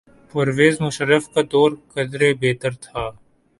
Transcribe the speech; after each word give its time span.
پرویز 0.31 0.75
مشرف 0.81 1.23
کا 1.33 1.41
دور 1.51 1.71
قدرے 1.93 2.33
بہتر 2.41 2.71
تھا۔ 2.81 3.03